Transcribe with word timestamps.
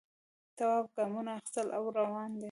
تواب 0.57 0.85
گامونه 0.95 1.31
اخیستل 1.37 1.67
او 1.77 1.85
روان 1.97 2.31
و. 2.35 2.39